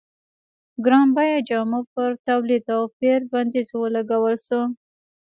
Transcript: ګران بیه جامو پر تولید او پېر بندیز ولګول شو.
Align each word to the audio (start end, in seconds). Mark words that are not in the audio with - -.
ګران 0.85 1.07
بیه 1.15 1.39
جامو 1.47 1.79
پر 1.93 2.09
تولید 2.27 2.65
او 2.75 2.81
پېر 2.97 3.19
بندیز 3.31 3.69
ولګول 3.81 4.37
شو. 4.45 4.61